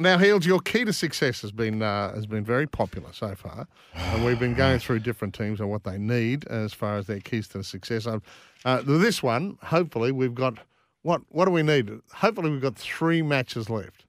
[0.00, 3.66] Now, Heels, your key to success has been uh, has been very popular so far,
[3.94, 7.18] and we've been going through different teams and what they need as far as their
[7.18, 8.06] keys to success.
[8.06, 8.22] Um,
[8.64, 10.58] uh, this one, hopefully, we've got
[11.02, 11.90] what what do we need?
[12.12, 14.04] Hopefully, we've got three matches left.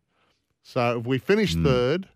[0.62, 2.08] So if we finish third,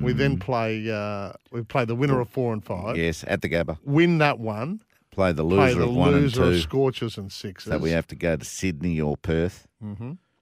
[0.00, 2.96] we then play uh, we play the winner of four and five.
[2.96, 3.78] Yes, at the Gabba.
[3.84, 4.80] Win that one.
[5.12, 6.62] Play the Play loser the of one loser and of two.
[6.62, 7.70] Scorchers and sixes.
[7.70, 9.68] So we have to go to Sydney or Perth.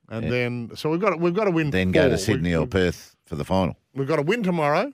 [0.08, 0.30] And yeah.
[0.30, 1.70] then so we've got we've got to win.
[1.70, 3.76] Then go to Sydney we, or Perth for the final.
[3.94, 4.92] We've got to win tomorrow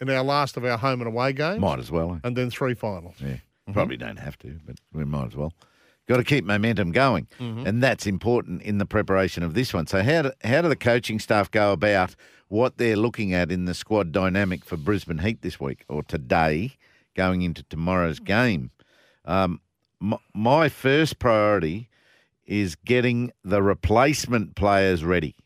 [0.00, 1.60] in our last of our home and away games.
[1.60, 2.14] Might as well.
[2.14, 2.18] eh?
[2.24, 3.14] and then three finals.
[3.18, 3.28] Yeah.
[3.28, 3.72] Mm-hmm.
[3.72, 5.52] Probably don't have to, but we might as well.
[6.08, 7.66] Got to keep momentum going, Mm-hmm.
[7.66, 9.86] and that's important in the preparation of this one.
[9.86, 12.16] So, how do, how do the coaching staff go about
[12.48, 16.72] what they're looking at in the squad dynamic for Brisbane Heat this week or today,
[17.14, 18.72] going into tomorrow's game?
[19.24, 19.60] Um,
[20.00, 21.89] my, my first priority
[22.50, 25.36] is getting the replacement players ready,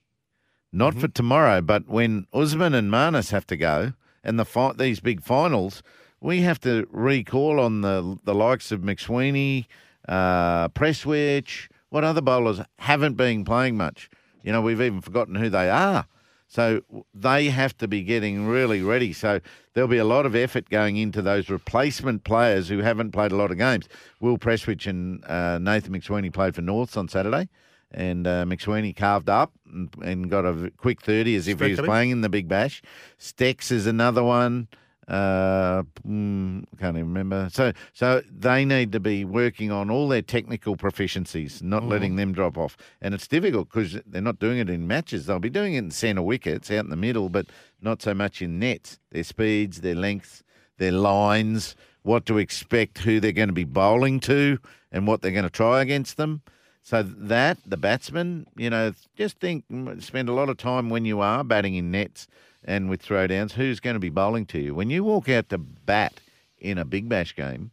[0.72, 3.92] not for tomorrow, but when Usman and Marnus have to go,
[4.24, 5.82] and the fi- these big finals,
[6.18, 9.66] we have to recall on the the likes of McSweeney,
[10.08, 14.08] uh, Prestwidge, what other bowlers haven't been playing much.
[14.42, 16.06] You know, we've even forgotten who they are.
[16.54, 19.12] So they have to be getting really ready.
[19.12, 19.40] So
[19.72, 23.34] there'll be a lot of effort going into those replacement players who haven't played a
[23.34, 23.88] lot of games.
[24.20, 27.48] Will Prestwidge and uh, Nathan McSweeney played for Norths on Saturday,
[27.90, 31.80] and uh, McSweeney carved up and, and got a quick 30 as if he was
[31.80, 32.82] playing in the Big Bash.
[33.18, 34.68] Stex is another one.
[35.06, 37.48] Uh, mm, can't even remember.
[37.52, 42.32] So, so they need to be working on all their technical proficiencies, not letting them
[42.32, 42.76] drop off.
[43.00, 45.26] And it's difficult because they're not doing it in matches.
[45.26, 47.46] They'll be doing it in centre wickets, out in the middle, but
[47.80, 48.98] not so much in nets.
[49.10, 50.42] Their speeds, their lengths,
[50.78, 54.58] their lines, what to expect, who they're going to be bowling to,
[54.90, 56.42] and what they're going to try against them.
[56.84, 59.64] So that the batsman, you know, just think,
[60.00, 62.28] spend a lot of time when you are batting in nets
[62.62, 63.52] and with throwdowns.
[63.52, 66.20] Who's going to be bowling to you when you walk out to bat
[66.58, 67.70] in a big bash game?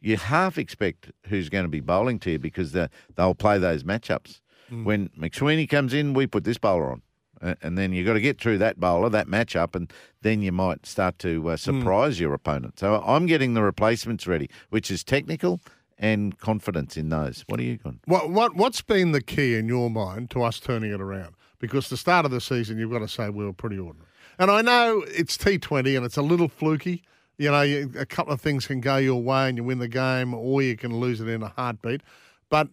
[0.00, 3.84] You half expect who's going to be bowling to you because the, they'll play those
[3.84, 4.40] matchups.
[4.84, 7.02] When McSweeney comes in, we put this bowler on.
[7.62, 9.92] And then you've got to get through that bowler, that matchup, and
[10.22, 12.80] then you might start to uh, surprise your opponent.
[12.80, 15.60] So I'm getting the replacements ready, which is technical
[15.98, 17.44] and confidence in those.
[17.48, 18.00] What are you going?
[18.04, 21.34] What what what's been the key in your mind to us turning it around?
[21.58, 24.08] Because the start of the season, you've got to say we were pretty ordinary.
[24.38, 27.02] And I know it's T20 and it's a little fluky.
[27.36, 29.88] You know, you, a couple of things can go your way and you win the
[29.88, 32.02] game, or you can lose it in a heartbeat.
[32.48, 32.68] But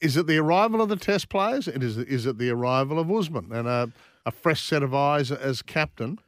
[0.00, 1.66] is it the arrival of the Test players?
[1.66, 1.98] It is.
[1.98, 3.90] Is it the arrival of Usman and a,
[4.24, 6.18] a fresh set of eyes as captain?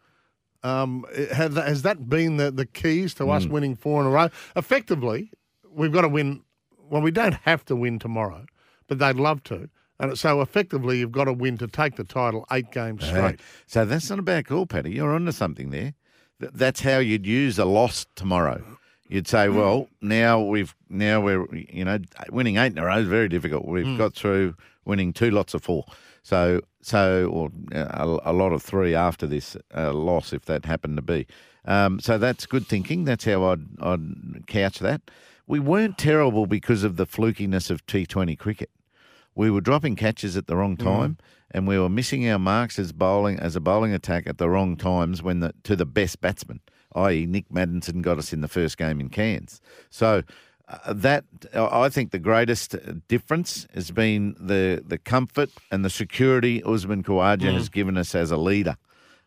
[0.62, 4.30] Um, has, has that been the, the keys to us winning four in a row?
[4.56, 5.30] Effectively,
[5.74, 6.42] we've got to win.
[6.90, 8.46] Well, we don't have to win tomorrow,
[8.88, 9.68] but they'd love to.
[10.00, 13.40] And so effectively, you've got to win to take the title eight games straight.
[13.66, 14.92] So that's not a bad call, Paddy.
[14.92, 15.94] You're onto something there.
[16.40, 18.62] Th- That's how you'd use a loss tomorrow.
[19.08, 19.54] You'd say, Mm.
[19.56, 21.98] well, now we've now we're you know
[22.30, 23.66] winning eight in a row is very difficult.
[23.66, 23.98] We've Mm.
[23.98, 24.54] got through
[24.84, 25.84] winning two lots of four,
[26.22, 30.64] so so or uh, a, a lot of three after this uh, loss if that
[30.64, 31.26] happened to be.
[31.66, 33.04] Um, so that's good thinking.
[33.04, 35.02] That's how I'd I'd couch that.
[35.46, 38.70] We weren't terrible because of the flukiness of T20 cricket.
[39.34, 41.18] We were dropping catches at the wrong time
[41.50, 44.76] and we were missing our marks as bowling as a bowling attack at the wrong
[44.76, 46.60] times when the to the best batsman
[46.94, 47.26] i.e.
[47.26, 49.60] Nick Maddinson got us in the first game in Cairns.
[49.90, 50.22] So
[50.68, 52.76] uh, that uh, I think the greatest
[53.08, 58.30] difference has been the the comfort and the security Usman Khawaja has given us as
[58.30, 58.76] a leader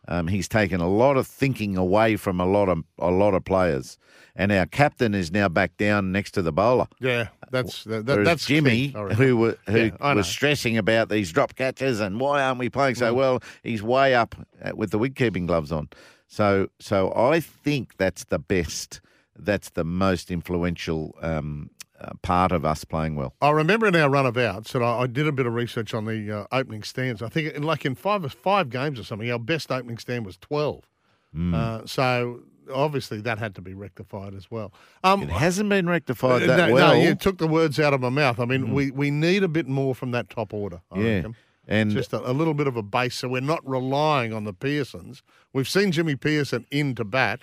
[0.08, 3.44] um, he's taken a lot of thinking away from a lot of a lot of
[3.44, 3.96] players
[4.34, 8.24] and our captain is now back down next to the bowler Yeah, that's that, that-
[8.24, 9.16] that's Jimmy, key, I reckon.
[9.24, 12.94] who wa- who Yeah, was stressing about these drop catches and why aren't we playing
[12.96, 14.34] so well, he's way up
[14.64, 15.88] uh, with the wicket keeping gloves on.
[16.26, 19.00] So, so I think that's the best.
[19.40, 23.34] That's the most influential um, uh, part of us playing well.
[23.40, 25.94] I remember in our run of outs, and I, I did a bit of research
[25.94, 27.22] on the uh, opening stands.
[27.22, 30.36] I think, in, like in five five games or something, our best opening stand was
[30.36, 30.88] twelve.
[31.32, 31.54] Hmm.
[31.54, 32.42] Uh, so
[32.72, 34.72] obviously that had to be rectified as well.
[35.02, 36.94] Um, It hasn't been rectified that no, well.
[36.94, 38.38] no, you took the words out of my mouth.
[38.38, 40.82] I mean, we, we need a bit more from that top order.
[40.90, 41.36] I yeah, reckon.
[41.66, 44.54] And just a, a little bit of a base, so we're not relying on the
[44.54, 45.22] Peirsons.
[45.52, 47.40] We've seen Jimmy Peirson into bat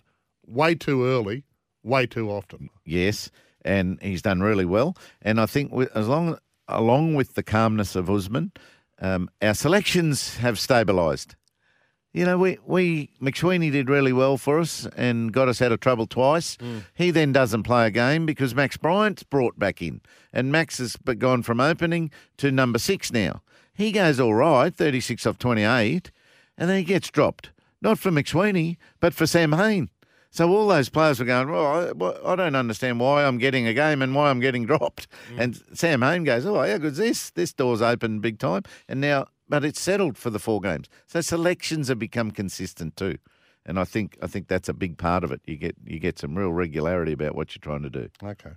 [0.48, 1.44] way too early,
[1.84, 2.70] way too often.
[2.86, 3.30] Yes,
[3.66, 4.96] and he's done really well.
[5.22, 8.52] And I think with, as long along with the calmness of Usman,
[9.00, 11.36] um, our selections have stabilised.
[12.14, 15.82] You know, we, we McSweeney did really well for us and got us out of
[15.82, 16.58] trouble twice.
[16.94, 20.00] He then doesn't play a game because Max Bryant's brought back in,
[20.32, 23.42] and Max has gone from opening to number six now.
[23.74, 26.10] He goes all right, thirty six off twenty eight,
[26.58, 27.52] and then he gets dropped.
[27.82, 29.90] Not for McSweeney, but for Sam Hain.
[30.36, 31.94] So all those players were going, well,
[32.26, 35.08] I, I don't understand why I'm getting a game and why I'm getting dropped.
[35.38, 37.30] And Sam Hain goes, oh, how good's this?
[37.30, 38.64] This door's open big time.
[38.90, 40.90] And now, but it's settled for the four games.
[41.08, 43.18] So selections have become consistent too.
[43.66, 45.40] And I think I think that's a big part of it.
[45.46, 48.10] You get you get some real regularity about what you're trying to do.
[48.22, 48.52] Okay.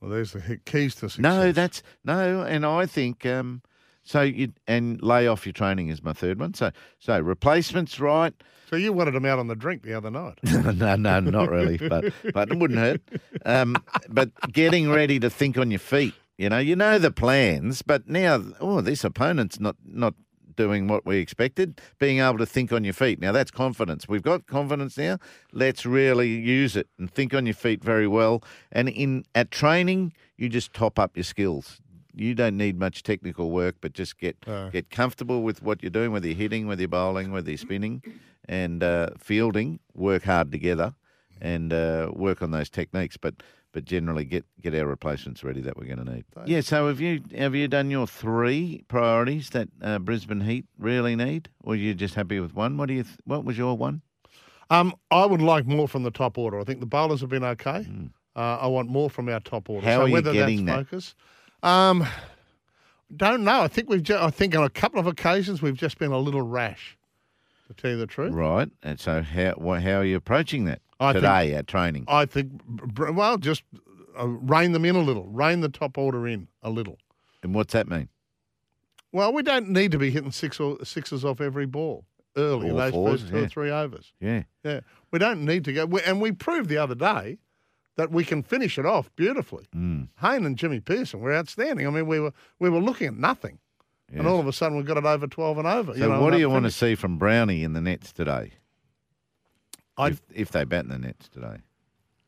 [0.00, 1.18] Well, there's the keys to success.
[1.18, 3.62] No, that's no, and I think um,
[4.08, 4.22] so.
[4.22, 6.54] You and lay off your training is my third one.
[6.54, 8.34] So so replacements, right?
[8.68, 10.38] So you wanted him out on the drink the other night.
[10.44, 13.02] no, no, not really, but but it wouldn't hurt.
[13.46, 13.76] Um,
[14.08, 16.14] but getting ready to think on your feet.
[16.36, 20.14] You know, you know the plans, but now, oh, this opponent's not not
[20.58, 21.80] doing what we expected.
[21.98, 23.20] Being able to think on your feet.
[23.20, 24.06] Now that's confidence.
[24.06, 25.18] We've got confidence now.
[25.52, 28.42] Let's really use it and think on your feet very well.
[28.70, 31.80] And in at training, you just top up your skills.
[32.14, 34.70] You don't need much technical work, but just get No.
[34.70, 38.02] get comfortable with what you're doing, whether you're hitting, whether you're bowling, whether you're spinning,
[38.48, 39.80] and uh, fielding.
[39.94, 40.94] Work hard together
[41.40, 43.16] and uh, work on those techniques.
[43.16, 46.24] But but generally get get our replacements ready that we're going to need.
[46.46, 46.62] Yeah.
[46.62, 51.50] So have you have you done your three priorities that uh, Brisbane Heat really need,
[51.62, 52.76] or are you just happy with one?
[52.78, 53.02] What do you?
[53.04, 54.02] Th- what was your one?
[54.70, 56.60] Um, I would like more from the top order.
[56.60, 57.86] I think the bowlers have been okay.
[58.36, 59.86] Uh, I want more from our top order.
[59.86, 60.86] How so are you whether getting that's that?
[60.90, 61.14] focus,
[61.62, 62.06] um,
[63.14, 63.60] don't know.
[63.62, 64.02] I think we've.
[64.02, 66.96] Ju- I think on a couple of occasions we've just been a little rash.
[67.68, 68.70] To tell you the truth, Right.
[68.82, 72.04] And so how how are you approaching that I think- today at training?
[72.08, 72.62] I think.
[72.96, 73.62] Well, just
[74.18, 75.26] uh, rein them in a little.
[75.26, 76.96] Rein the top order in a little.
[77.42, 78.08] And what's that mean?
[79.12, 82.04] Well, we don't need to be hitting six or sixes off every ball
[82.36, 83.44] early in those fours, first two yeah.
[83.44, 84.12] or three overs.
[84.20, 84.42] Yeah.
[84.64, 85.86] Yeah, we don't need to go.
[85.86, 87.38] we- And we proved the other day
[87.98, 89.66] that we can finish it off beautifully.
[89.76, 90.08] Mm.
[90.20, 91.84] Hain and Jimmy Peirson were outstanding.
[91.86, 93.58] I mean, we were we were looking at nothing,
[94.08, 94.20] Yes.
[94.20, 95.92] and all of a sudden we got it over twelve and over.
[95.92, 98.52] so you know, what do you want to see from Brownie in the nets today?
[99.98, 101.56] I if, if they bat in the nets today.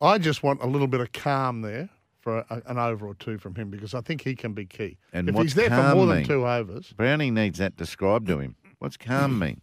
[0.02, 1.88] I just want a little bit of calm there
[2.18, 4.98] for a, an over or two from him because I think he can be key.
[5.12, 8.56] And if he's there for more than two overs, Brownie needs that described to him.
[8.80, 9.60] What's calm mean?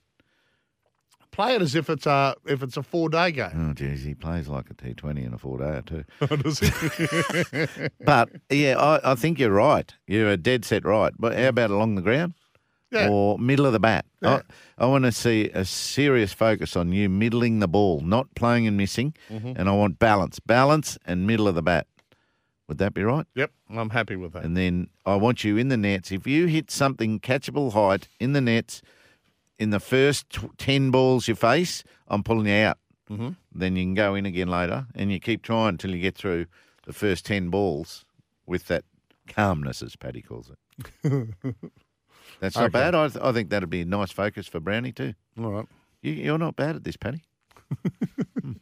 [1.38, 3.70] Play it as if it's a if it's a four day game.
[3.70, 6.04] Oh, geez, he plays like a T20 in a four day too.
[6.44, 6.70] Does he?
[8.06, 9.94] But yeah, I, I think you're right.
[10.08, 11.14] You're a dead set right.
[11.18, 12.34] But how about along the ground
[12.92, 13.10] Yeah.
[13.10, 14.06] or middle of the bat?
[14.22, 14.42] Yeah.
[14.80, 18.66] I, I want to see a serious focus on you middling the ball, not playing
[18.68, 19.14] and missing.
[19.30, 19.54] Mm-hmm.
[19.58, 21.86] And I want balance, balance and middle of the bat.
[22.68, 23.26] Would that be right?
[23.34, 24.44] yep, I'm happy with that.
[24.44, 26.12] And then I want you in the nets.
[26.12, 28.82] If you hit something catchable height in the nets
[29.60, 32.78] in the first tw- 10 balls you face, I'm pulling you out.
[33.10, 33.30] Mm-hmm.
[33.54, 36.46] Then you can go in again later and you keep trying until you get through
[36.86, 38.06] the first 10 balls
[38.46, 38.84] with that
[39.28, 40.58] calmness, as Paddy calls it.
[42.40, 42.72] That's not Okay.
[42.74, 42.96] bad.
[42.96, 45.14] I, th- I think that'd be a nice focus for Brownie, too.
[45.40, 45.66] All right.
[46.02, 47.24] You, you're not bad at this, Paddy.